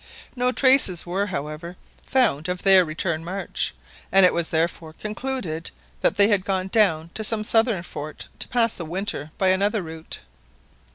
No 0.35 0.51
traces 0.51 1.05
were, 1.05 1.27
however, 1.27 1.75
found 2.01 2.49
of 2.49 2.63
their 2.63 2.83
return 2.83 3.23
march, 3.23 3.71
and 4.11 4.25
it 4.25 4.33
was 4.33 4.47
therefore 4.47 4.93
concluded 4.93 5.69
that 6.01 6.17
they 6.17 6.27
had 6.27 6.43
gone 6.43 6.69
down 6.69 7.11
to 7.13 7.23
some 7.23 7.43
southern 7.43 7.83
fort 7.83 8.27
to 8.39 8.47
pass 8.47 8.73
the 8.73 8.83
winter 8.83 9.29
by 9.37 9.49
another 9.49 9.83
route. 9.83 10.21